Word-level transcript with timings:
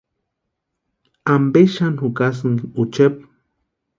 ¿Ampe 1.33 1.61
xani 1.73 1.99
jukasïnki 1.99 2.65
ochepu? 2.81 3.23